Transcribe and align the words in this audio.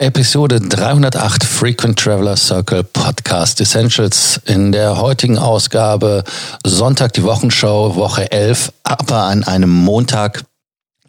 Episode 0.00 0.60
308 0.60 1.42
Frequent 1.42 1.98
Traveler 1.98 2.36
Circle 2.36 2.84
Podcast 2.84 3.60
Essentials 3.60 4.40
in 4.46 4.70
der 4.70 4.96
heutigen 4.96 5.38
Ausgabe 5.38 6.22
Sonntag 6.64 7.14
die 7.14 7.24
Wochenschau 7.24 7.96
Woche 7.96 8.30
11, 8.30 8.72
aber 8.84 9.22
an 9.22 9.42
einem 9.42 9.70
Montag 9.70 10.44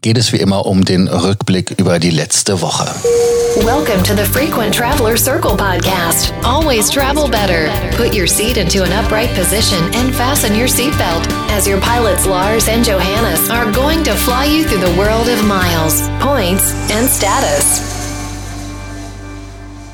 geht 0.02 0.18
es 0.18 0.34
wie 0.34 0.38
immer 0.38 0.66
um 0.66 0.86
den 0.86 1.08
Rückblick 1.08 1.76
über 1.78 2.00
die 2.00 2.10
letzte 2.10 2.62
Woche. 2.62 2.88
Welcome 3.64 4.02
to 4.02 4.16
the 4.16 4.26
Frequent 4.26 4.74
Traveler 4.74 5.18
Circle 5.18 5.56
podcast. 5.56 6.34
Always 6.44 6.90
travel 6.90 7.30
better. 7.30 7.70
Put 7.96 8.16
your 8.16 8.28
seat 8.28 8.58
into 8.58 8.82
an 8.84 8.92
upright 8.92 9.30
position 9.36 9.78
and 9.94 10.16
fasten 10.16 10.56
your 10.56 10.68
seatbelt 10.68 11.28
as 11.52 11.68
your 11.68 11.80
pilots 11.80 12.26
Lars 12.26 12.68
and 12.68 12.84
Johannes 12.84 13.52
are 13.52 13.72
going 13.72 14.04
to 14.06 14.16
fly 14.16 14.46
you 14.46 14.64
through 14.64 14.82
the 14.82 14.98
world 14.98 15.30
of 15.30 15.46
miles, 15.46 16.10
points 16.20 16.74
and 16.90 17.08
status. 17.08 17.89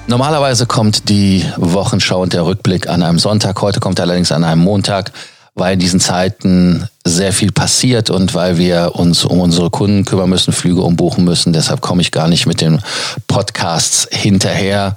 Normalerweise 0.07 0.67
kommt 0.67 1.09
die 1.09 1.43
Wochenschau 1.57 2.21
und 2.21 2.33
der 2.33 2.45
Rückblick 2.45 2.87
an 2.87 3.01
einem 3.01 3.17
Sonntag. 3.17 3.59
Heute 3.61 3.79
kommt 3.79 3.99
allerdings 3.99 4.31
an 4.31 4.43
einem 4.43 4.61
Montag, 4.61 5.11
weil 5.55 5.73
in 5.73 5.79
diesen 5.79 5.99
Zeiten 5.99 6.87
sehr 7.03 7.33
viel 7.33 7.51
passiert 7.51 8.11
und 8.11 8.35
weil 8.35 8.57
wir 8.57 8.91
uns 8.93 9.25
um 9.25 9.39
unsere 9.39 9.71
Kunden 9.71 10.05
kümmern 10.05 10.29
müssen, 10.29 10.53
Flüge 10.53 10.81
umbuchen 10.81 11.23
müssen. 11.23 11.53
Deshalb 11.53 11.81
komme 11.81 12.03
ich 12.03 12.11
gar 12.11 12.27
nicht 12.27 12.45
mit 12.45 12.61
den 12.61 12.81
Podcasts 13.27 14.07
hinterher. 14.11 14.95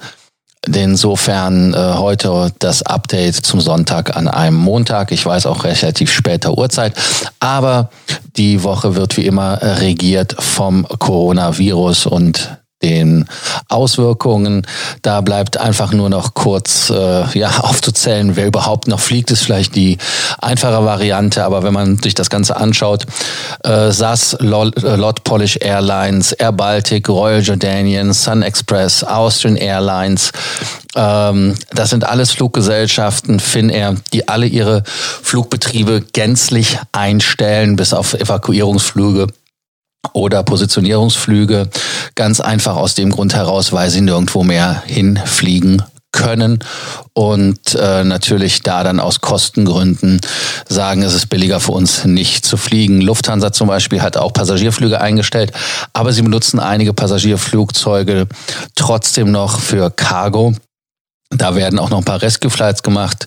Insofern 0.66 1.72
äh, 1.72 1.94
heute 1.94 2.52
das 2.58 2.82
Update 2.82 3.36
zum 3.36 3.62
Sonntag 3.62 4.14
an 4.14 4.28
einem 4.28 4.56
Montag. 4.56 5.10
Ich 5.10 5.24
weiß 5.24 5.46
auch 5.46 5.64
relativ 5.64 6.12
später 6.12 6.58
Uhrzeit, 6.58 6.92
aber 7.40 7.88
die 8.36 8.62
Woche 8.62 8.94
wird 8.94 9.16
wie 9.16 9.24
immer 9.24 9.58
regiert 9.62 10.36
vom 10.38 10.86
Coronavirus 10.86 12.06
und 12.06 12.58
den 12.82 13.28
Auswirkungen. 13.68 14.66
Da 15.02 15.20
bleibt 15.20 15.56
einfach 15.56 15.92
nur 15.92 16.08
noch 16.08 16.34
kurz 16.34 16.90
äh, 16.90 17.38
ja, 17.38 17.50
aufzuzählen, 17.60 18.36
wer 18.36 18.46
überhaupt 18.46 18.88
noch 18.88 19.00
fliegt, 19.00 19.30
ist 19.30 19.42
vielleicht 19.42 19.74
die 19.74 19.98
einfache 20.40 20.84
Variante. 20.84 21.44
Aber 21.44 21.62
wenn 21.62 21.72
man 21.74 21.98
sich 21.98 22.14
das 22.14 22.30
Ganze 22.30 22.56
anschaut, 22.56 23.06
äh, 23.64 23.90
SAS, 23.90 24.36
Lot, 24.40 24.82
äh, 24.82 24.96
Lot 24.96 25.24
Polish 25.24 25.56
Airlines, 25.60 26.32
Air 26.32 26.52
Baltic, 26.52 27.08
Royal 27.08 27.40
Jordanian, 27.40 28.12
Sun 28.12 28.42
Express, 28.42 29.02
Austrian 29.02 29.56
Airlines, 29.56 30.32
ähm, 30.94 31.54
das 31.70 31.90
sind 31.90 32.04
alles 32.04 32.32
Fluggesellschaften, 32.32 33.40
Finnair, 33.40 33.96
die 34.12 34.28
alle 34.28 34.46
ihre 34.46 34.82
Flugbetriebe 34.86 36.02
gänzlich 36.12 36.78
einstellen, 36.92 37.76
bis 37.76 37.92
auf 37.92 38.14
Evakuierungsflüge 38.14 39.28
oder 40.12 40.42
Positionierungsflüge. 40.42 41.68
Ganz 42.14 42.40
einfach 42.40 42.76
aus 42.76 42.94
dem 42.94 43.10
Grund 43.10 43.34
heraus, 43.34 43.72
weil 43.72 43.90
sie 43.90 44.00
nirgendwo 44.00 44.42
mehr 44.42 44.82
hinfliegen 44.86 45.82
können 46.12 46.58
und 47.12 47.74
äh, 47.74 48.02
natürlich 48.02 48.62
da 48.62 48.82
dann 48.82 48.98
aus 48.98 49.20
Kostengründen 49.20 50.20
sagen, 50.68 51.02
es 51.02 51.14
ist 51.14 51.26
billiger 51.26 51.60
für 51.60 51.72
uns 51.72 52.04
nicht 52.04 52.46
zu 52.46 52.56
fliegen. 52.56 53.00
Lufthansa 53.00 53.52
zum 53.52 53.68
Beispiel 53.68 54.00
hat 54.00 54.16
auch 54.16 54.32
Passagierflüge 54.32 55.00
eingestellt, 55.00 55.52
aber 55.92 56.12
sie 56.12 56.22
benutzen 56.22 56.60
einige 56.60 56.94
Passagierflugzeuge 56.94 58.26
trotzdem 58.74 59.30
noch 59.30 59.60
für 59.60 59.90
Cargo. 59.90 60.54
Da 61.30 61.54
werden 61.54 61.78
auch 61.78 61.90
noch 61.90 61.98
ein 61.98 62.04
paar 62.04 62.22
Rescue 62.22 62.50
Flights 62.50 62.82
gemacht. 62.82 63.26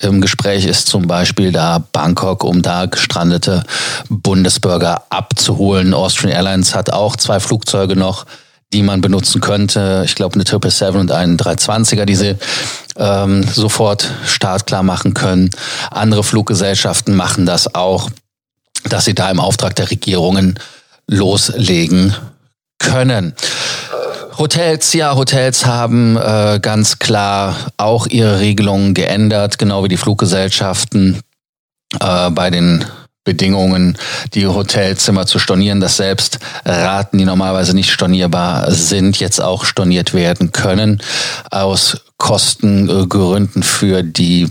Im 0.00 0.20
Gespräch 0.20 0.64
ist 0.64 0.88
zum 0.88 1.06
Beispiel 1.06 1.52
da 1.52 1.78
Bangkok, 1.92 2.42
um 2.42 2.60
da 2.60 2.86
gestrandete 2.86 3.62
Bundesbürger 4.08 5.04
abzuholen. 5.10 5.94
Austrian 5.94 6.32
Airlines 6.32 6.74
hat 6.74 6.92
auch 6.92 7.14
zwei 7.14 7.38
Flugzeuge 7.38 7.94
noch, 7.94 8.26
die 8.72 8.82
man 8.82 9.00
benutzen 9.00 9.40
könnte. 9.40 10.02
Ich 10.04 10.16
glaube 10.16 10.34
eine 10.34 10.42
777 10.42 11.00
und 11.00 11.12
einen 11.12 11.36
320er, 11.36 12.04
die 12.04 12.16
sie 12.16 12.36
ähm, 12.96 13.44
sofort 13.44 14.10
startklar 14.26 14.82
machen 14.82 15.14
können. 15.14 15.50
Andere 15.92 16.24
Fluggesellschaften 16.24 17.14
machen 17.14 17.46
das 17.46 17.76
auch, 17.76 18.10
dass 18.88 19.04
sie 19.04 19.14
da 19.14 19.30
im 19.30 19.38
Auftrag 19.38 19.76
der 19.76 19.90
Regierungen 19.90 20.58
loslegen 21.06 22.12
können. 22.80 23.34
Hotels, 24.38 24.92
ja, 24.92 25.16
Hotels 25.16 25.64
haben 25.64 26.16
äh, 26.16 26.58
ganz 26.60 26.98
klar 26.98 27.56
auch 27.78 28.06
ihre 28.06 28.40
Regelungen 28.40 28.92
geändert, 28.92 29.58
genau 29.58 29.82
wie 29.84 29.88
die 29.88 29.96
Fluggesellschaften 29.96 31.20
äh, 32.00 32.30
bei 32.30 32.50
den 32.50 32.84
Bedingungen, 33.24 33.98
die 34.34 34.46
Hotelzimmer 34.46 35.26
zu 35.26 35.38
stornieren, 35.38 35.80
dass 35.80 35.96
selbst 35.96 36.38
Raten, 36.64 37.18
die 37.18 37.24
normalerweise 37.24 37.74
nicht 37.74 37.90
stornierbar 37.90 38.70
sind, 38.70 39.18
jetzt 39.18 39.40
auch 39.40 39.64
storniert 39.64 40.14
werden 40.14 40.52
können 40.52 41.02
aus 41.50 42.02
Kostengründen 42.18 43.62
für 43.62 44.02
die 44.02 44.48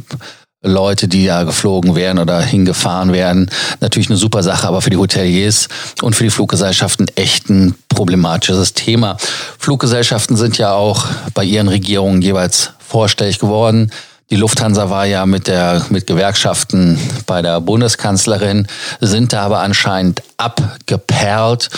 Leute, 0.65 1.07
die 1.07 1.23
ja 1.23 1.43
geflogen 1.43 1.95
werden 1.95 2.19
oder 2.19 2.41
hingefahren 2.41 3.13
werden, 3.13 3.49
natürlich 3.79 4.09
eine 4.09 4.17
super 4.17 4.43
Sache, 4.43 4.67
aber 4.67 4.81
für 4.81 4.89
die 4.89 4.97
Hoteliers 4.97 5.67
und 6.01 6.15
für 6.15 6.23
die 6.23 6.29
Fluggesellschaften 6.29 7.07
echt 7.15 7.49
ein 7.49 7.75
problematisches 7.89 8.73
Thema. 8.73 9.17
Fluggesellschaften 9.59 10.35
sind 10.35 10.57
ja 10.57 10.73
auch 10.73 11.05
bei 11.33 11.43
ihren 11.43 11.67
Regierungen 11.67 12.21
jeweils 12.21 12.71
vorstellig 12.79 13.39
geworden. 13.39 13.91
Die 14.31 14.35
Lufthansa 14.37 14.89
war 14.89 15.05
ja 15.05 15.25
mit 15.27 15.47
der 15.47 15.85
mit 15.89 16.07
Gewerkschaften 16.07 16.99
bei 17.27 17.43
der 17.43 17.61
Bundeskanzlerin, 17.61 18.67
sind 18.99 19.33
da 19.33 19.43
aber 19.43 19.59
anscheinend 19.59 20.23
abgeperlt. 20.37 21.69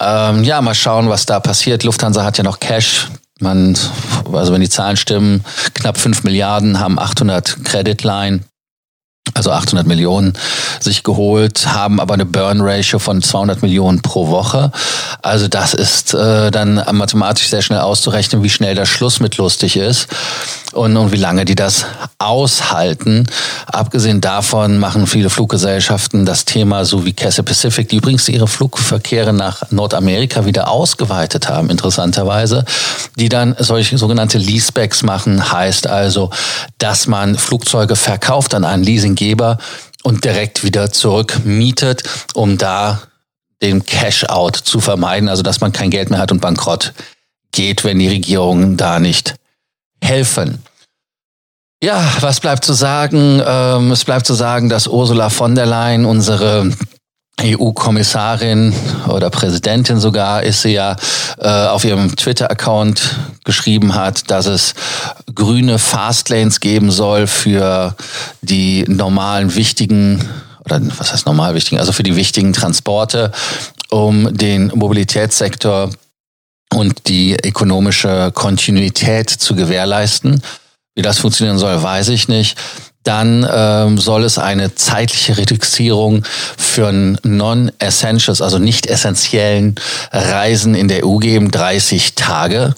Ähm, 0.00 0.44
ja, 0.44 0.60
mal 0.62 0.74
schauen, 0.74 1.08
was 1.10 1.26
da 1.26 1.40
passiert. 1.40 1.84
Lufthansa 1.84 2.24
hat 2.24 2.38
ja 2.38 2.44
noch 2.44 2.58
Cash. 2.58 3.08
Man, 3.40 3.76
also 4.32 4.52
wenn 4.52 4.60
die 4.60 4.68
Zahlen 4.68 4.96
stimmen, 4.96 5.44
knapp 5.74 5.98
5 5.98 6.22
Milliarden 6.22 6.78
haben 6.78 6.98
800 6.98 7.64
Creditline 7.64 8.44
also 9.34 9.50
800 9.50 9.86
Millionen 9.86 10.34
sich 10.80 11.02
geholt, 11.02 11.66
haben 11.66 12.00
aber 12.00 12.14
eine 12.14 12.24
Burn 12.26 12.60
Ratio 12.60 12.98
von 12.98 13.22
200 13.22 13.62
Millionen 13.62 14.00
pro 14.00 14.28
Woche. 14.28 14.70
Also 15.24 15.48
das 15.48 15.72
ist 15.72 16.12
äh, 16.12 16.50
dann 16.50 16.74
mathematisch 16.92 17.48
sehr 17.48 17.62
schnell 17.62 17.80
auszurechnen, 17.80 18.42
wie 18.42 18.50
schnell 18.50 18.74
der 18.74 18.84
Schluss 18.84 19.20
mit 19.20 19.38
lustig 19.38 19.78
ist 19.78 20.06
und, 20.72 20.94
und 20.98 21.12
wie 21.12 21.16
lange 21.16 21.46
die 21.46 21.54
das 21.54 21.86
aushalten. 22.18 23.26
Abgesehen 23.64 24.20
davon 24.20 24.76
machen 24.76 25.06
viele 25.06 25.30
Fluggesellschaften 25.30 26.26
das 26.26 26.44
Thema, 26.44 26.84
so 26.84 27.06
wie 27.06 27.14
Cathay 27.14 27.42
Pacific, 27.42 27.88
die 27.88 27.96
übrigens 27.96 28.28
ihre 28.28 28.46
Flugverkehre 28.46 29.32
nach 29.32 29.62
Nordamerika 29.70 30.44
wieder 30.44 30.68
ausgeweitet 30.68 31.48
haben, 31.48 31.70
interessanterweise, 31.70 32.66
die 33.16 33.30
dann 33.30 33.56
solche 33.58 33.96
sogenannte 33.96 34.36
Leasebacks 34.36 35.02
machen, 35.02 35.50
heißt 35.50 35.86
also, 35.86 36.28
dass 36.76 37.06
man 37.06 37.38
Flugzeuge 37.38 37.96
verkauft 37.96 38.52
an 38.52 38.66
einen 38.66 38.84
Leasinggeber 38.84 39.56
und 40.02 40.26
direkt 40.26 40.64
wieder 40.64 40.92
zurückmietet, 40.92 42.02
um 42.34 42.58
da 42.58 43.00
den 43.64 43.84
Cash-out 43.84 44.56
zu 44.56 44.80
vermeiden, 44.80 45.28
also 45.28 45.42
dass 45.42 45.60
man 45.60 45.72
kein 45.72 45.90
Geld 45.90 46.10
mehr 46.10 46.18
hat 46.18 46.32
und 46.32 46.40
bankrott 46.40 46.92
geht, 47.52 47.84
wenn 47.84 47.98
die 47.98 48.08
Regierungen 48.08 48.76
da 48.76 49.00
nicht 49.00 49.36
helfen. 50.02 50.62
Ja, 51.82 52.02
was 52.20 52.40
bleibt 52.40 52.64
zu 52.64 52.72
sagen? 52.72 53.42
Ähm, 53.44 53.90
es 53.90 54.04
bleibt 54.04 54.26
zu 54.26 54.34
sagen, 54.34 54.68
dass 54.68 54.86
Ursula 54.86 55.28
von 55.30 55.54
der 55.54 55.66
Leyen, 55.66 56.04
unsere 56.04 56.70
EU-Kommissarin 57.42 58.72
oder 59.08 59.28
Präsidentin 59.28 59.98
sogar, 59.98 60.42
ist 60.42 60.62
sie 60.62 60.72
ja 60.72 60.96
äh, 61.38 61.48
auf 61.48 61.84
ihrem 61.84 62.14
Twitter-Account 62.14 63.18
geschrieben 63.44 63.94
hat, 63.94 64.30
dass 64.30 64.46
es 64.46 64.74
grüne 65.34 65.78
Fastlanes 65.78 66.60
geben 66.60 66.90
soll 66.90 67.26
für 67.26 67.94
die 68.40 68.84
normalen 68.88 69.54
wichtigen 69.54 70.26
oder 70.64 70.80
was 70.98 71.12
heißt 71.12 71.26
normal 71.26 71.54
wichtigen, 71.54 71.78
also 71.78 71.92
für 71.92 72.02
die 72.02 72.16
wichtigen 72.16 72.52
Transporte, 72.52 73.32
um 73.90 74.36
den 74.36 74.72
Mobilitätssektor 74.74 75.90
und 76.72 77.08
die 77.08 77.36
ökonomische 77.44 78.32
Kontinuität 78.34 79.30
zu 79.30 79.54
gewährleisten. 79.54 80.42
Wie 80.94 81.02
das 81.02 81.18
funktionieren 81.18 81.58
soll, 81.58 81.82
weiß 81.82 82.08
ich 82.08 82.28
nicht. 82.28 82.56
Dann 83.02 83.46
ähm, 83.50 83.98
soll 83.98 84.24
es 84.24 84.38
eine 84.38 84.74
zeitliche 84.74 85.36
Reduzierung 85.36 86.24
für 86.56 86.90
Non-Essentials, 87.22 88.40
also 88.40 88.58
nicht 88.58 88.86
essentiellen 88.86 89.74
Reisen 90.10 90.74
in 90.74 90.88
der 90.88 91.04
EU 91.04 91.18
geben, 91.18 91.50
30 91.50 92.14
Tage. 92.14 92.74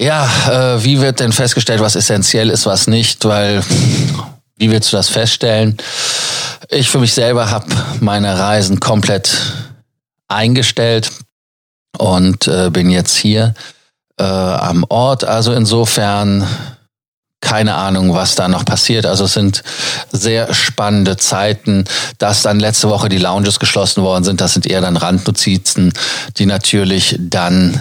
Ja, 0.00 0.28
äh, 0.50 0.84
wie 0.84 1.00
wird 1.00 1.20
denn 1.20 1.32
festgestellt, 1.32 1.80
was 1.80 1.94
essentiell 1.94 2.50
ist, 2.50 2.66
was 2.66 2.88
nicht? 2.88 3.24
Weil, 3.24 3.62
wie 4.56 4.70
willst 4.70 4.92
du 4.92 4.96
das 4.96 5.08
feststellen? 5.08 5.76
Ich 6.70 6.88
für 6.88 6.98
mich 6.98 7.14
selber 7.14 7.50
habe 7.50 7.66
meine 8.00 8.38
Reisen 8.38 8.80
komplett 8.80 9.30
eingestellt 10.28 11.10
und 11.98 12.48
äh, 12.48 12.70
bin 12.70 12.90
jetzt 12.90 13.16
hier 13.16 13.54
äh, 14.18 14.24
am 14.24 14.84
Ort. 14.88 15.24
Also 15.24 15.52
insofern 15.52 16.46
keine 17.40 17.76
Ahnung, 17.76 18.12
was 18.14 18.34
da 18.34 18.48
noch 18.48 18.64
passiert. 18.64 19.06
Also 19.06 19.24
es 19.24 19.34
sind 19.34 19.62
sehr 20.10 20.52
spannende 20.52 21.16
Zeiten. 21.16 21.84
Dass 22.18 22.42
dann 22.42 22.58
letzte 22.58 22.88
Woche 22.88 23.08
die 23.08 23.18
Lounges 23.18 23.60
geschlossen 23.60 24.02
worden 24.02 24.24
sind, 24.24 24.40
das 24.40 24.54
sind 24.54 24.66
eher 24.66 24.80
dann 24.80 24.96
Randnotizen, 24.96 25.92
die 26.38 26.46
natürlich 26.46 27.16
dann 27.20 27.80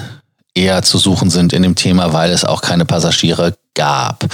eher 0.54 0.84
zu 0.84 0.98
suchen 0.98 1.30
sind 1.30 1.52
in 1.52 1.64
dem 1.64 1.76
Thema, 1.76 2.14
weil 2.14 2.32
es 2.32 2.46
auch 2.46 2.62
keine 2.62 2.86
Passagiere 2.86 3.56
gab. 3.74 4.26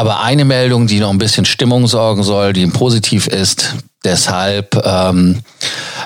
Aber 0.00 0.22
eine 0.22 0.46
Meldung, 0.46 0.86
die 0.86 0.98
noch 0.98 1.10
ein 1.10 1.18
bisschen 1.18 1.44
Stimmung 1.44 1.86
sorgen 1.86 2.22
soll, 2.22 2.54
die 2.54 2.66
positiv 2.68 3.26
ist, 3.26 3.74
deshalb, 4.02 4.82
ähm, 4.86 5.42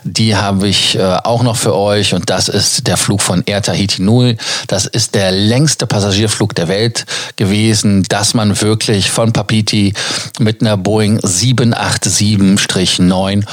die 0.03 0.35
habe 0.35 0.67
ich 0.67 0.97
äh, 0.97 1.19
auch 1.23 1.45
noch 1.45 1.57
für 1.57 1.77
euch 1.77 2.13
und 2.13 2.29
das 2.29 2.49
ist 2.49 2.89
der 2.89 2.97
Flug 2.97 3.23
von 3.23 3.45
Air 3.47 3.63
Tahiti 3.63 4.03
Nui. 4.03 4.37
Das 4.67 4.87
ist 4.87 5.15
der 5.15 5.31
längste 5.31 5.87
Passagierflug 5.87 6.57
der 6.57 6.67
Welt 6.67 7.07
gewesen, 7.37 8.03
dass 8.09 8.35
man 8.35 8.61
wirklich 8.61 9.13
von 9.13 9.33
Papiti 9.33 9.95
mit 10.41 10.61
einer 10.61 10.77
Boeing 10.77 11.21
787-9 11.21 13.45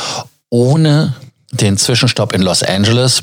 ohne 0.49 1.13
den 1.51 1.77
Zwischenstopp 1.77 2.33
in 2.33 2.41
Los 2.41 2.63
Angeles 2.63 3.21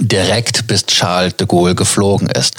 direkt 0.00 0.66
bis 0.66 0.84
Charles 0.84 1.36
de 1.36 1.46
Gaulle 1.46 1.74
geflogen 1.74 2.28
ist. 2.28 2.56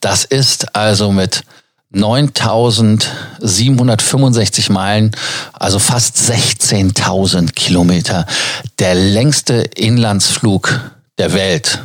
Das 0.00 0.24
ist 0.24 0.74
also 0.74 1.12
mit 1.12 1.42
9765 1.90 4.70
Meilen, 4.70 5.12
also 5.54 5.78
fast 5.78 6.18
16.000 6.18 7.52
Kilometer, 7.52 8.26
der 8.78 8.94
längste 8.94 9.62
Inlandsflug 9.74 10.80
der 11.16 11.32
Welt. 11.32 11.80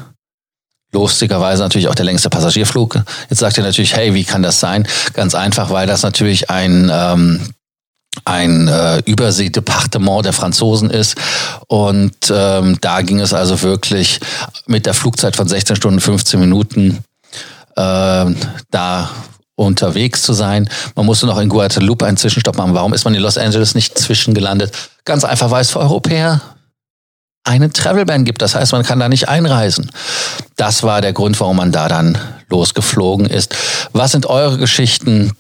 Lustigerweise 0.92 1.64
natürlich 1.64 1.88
auch 1.88 1.96
der 1.96 2.04
längste 2.06 2.30
Passagierflug. 2.30 3.02
Jetzt 3.30 3.40
sagt 3.40 3.58
ihr 3.58 3.64
natürlich, 3.64 3.96
hey, 3.96 4.14
wie 4.14 4.26
kann 4.26 4.44
das 4.44 4.60
sein? 4.60 4.86
Ganz 5.14 5.36
einfach, 5.36 5.70
weil 5.72 5.88
das 5.88 6.04
natürlich 6.04 6.50
ein 6.50 6.92
ähm, 6.94 7.40
ein 8.26 8.68
äh, 8.68 9.00
Überseedepartement 9.06 10.26
der 10.26 10.34
Franzosen 10.34 10.90
ist. 10.90 11.16
Und 11.68 12.16
ähm, 12.30 12.78
da 12.80 13.02
ging 13.02 13.20
es 13.20 13.34
also 13.34 13.62
wirklich 13.62 14.20
mit 14.68 14.86
der 14.86 14.94
Flugzeit 14.94 15.36
von 15.36 15.48
16 15.48 15.76
Stunden 15.76 16.00
15 16.00 16.40
Minuten 16.40 17.04
äh, 17.76 18.26
da 18.70 19.10
unterwegs 19.56 20.24
zu 20.24 20.34
sein. 20.34 20.70
Man 20.96 21.06
musste 21.06 21.26
noch 21.26 21.40
in 21.40 21.50
Guadeloupe 21.50 22.06
einen 22.06 22.18
Zwischenstopp 22.18 22.58
machen. 22.58 22.74
Warum 22.74 22.94
ist 22.94 23.06
man 23.06 23.14
in 23.14 23.22
Los 23.22 23.38
Angeles 23.38 23.76
nicht 23.76 23.98
zwischengelandet? 23.98 24.72
Ganz 25.06 25.24
einfach, 25.24 25.52
weil 25.52 25.62
es 25.62 25.72
für 25.72 25.80
Europäer 25.80 26.42
einen 27.44 27.74
Travelban 27.74 28.26
gibt. 28.26 28.42
Das 28.42 28.56
heißt, 28.56 28.72
man 28.72 28.84
kann 28.84 29.00
da 29.00 29.10
nicht 29.10 29.30
einreisen. 29.30 29.92
Das 30.56 30.84
war 30.84 31.02
der 31.02 31.14
Grund, 31.14 31.40
warum 31.40 31.58
man 31.58 31.72
da 31.72 31.88
dann 31.88 32.18
losgeflogen 32.50 33.26
ist. 33.26 33.56
Was 33.92 34.12
sind 34.12 34.26
eure 34.26 34.58
Geschichten? 34.58 35.34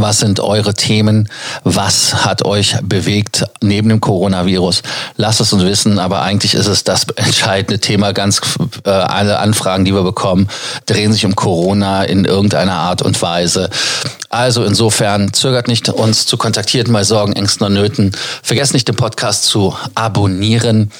Was 0.00 0.20
sind 0.20 0.38
eure 0.38 0.74
Themen? 0.74 1.28
Was 1.64 2.24
hat 2.24 2.44
euch 2.44 2.76
bewegt 2.82 3.44
neben 3.60 3.88
dem 3.88 4.00
Coronavirus? 4.00 4.82
Lasst 5.16 5.40
es 5.40 5.52
uns 5.52 5.64
wissen, 5.64 5.98
aber 5.98 6.22
eigentlich 6.22 6.54
ist 6.54 6.66
es 6.66 6.84
das 6.84 7.06
entscheidende 7.16 7.80
Thema. 7.80 8.12
Ganz 8.12 8.40
äh, 8.84 8.90
alle 8.90 9.38
Anfragen, 9.38 9.84
die 9.84 9.92
wir 9.92 10.04
bekommen, 10.04 10.48
drehen 10.86 11.12
sich 11.12 11.26
um 11.26 11.34
Corona 11.34 12.04
in 12.04 12.24
irgendeiner 12.24 12.74
Art 12.74 13.02
und 13.02 13.20
Weise. 13.20 13.70
Also 14.30 14.64
insofern 14.64 15.32
zögert 15.32 15.66
nicht, 15.66 15.88
uns 15.88 16.26
zu 16.26 16.36
kontaktieren 16.36 16.92
bei 16.92 17.02
Sorgen, 17.02 17.32
Ängsten 17.32 17.66
und 17.66 17.74
Nöten. 17.74 18.12
Vergesst 18.42 18.74
nicht, 18.74 18.86
den 18.86 18.96
Podcast 18.96 19.44
zu 19.44 19.76
abonnieren 19.94 20.92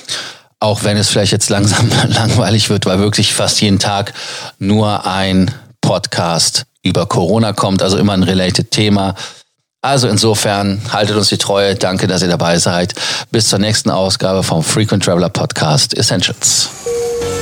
auch 0.60 0.82
wenn 0.82 0.96
es 0.96 1.08
vielleicht 1.08 1.30
jetzt 1.30 1.50
langsam 1.50 1.88
langweilig 2.08 2.68
wird, 2.68 2.84
weil 2.84 2.98
wirklich 2.98 3.32
fast 3.32 3.60
jeden 3.60 3.78
Tag 3.78 4.12
nur 4.58 5.06
ein 5.06 5.54
Podcast 5.80 6.64
über 6.88 7.06
Corona 7.06 7.52
kommt, 7.52 7.82
also 7.82 7.98
immer 7.98 8.12
ein 8.12 8.22
related 8.22 8.70
Thema. 8.70 9.16
Also 9.80 10.08
insofern 10.08 10.80
haltet 10.92 11.16
uns 11.16 11.28
die 11.28 11.38
Treue. 11.38 11.76
Danke, 11.76 12.08
dass 12.08 12.22
ihr 12.22 12.28
dabei 12.28 12.58
seid. 12.58 12.94
Bis 13.30 13.48
zur 13.48 13.60
nächsten 13.60 13.90
Ausgabe 13.90 14.42
vom 14.42 14.64
Frequent 14.64 15.04
Traveler 15.04 15.28
Podcast 15.28 15.96
Essentials. 15.96 16.68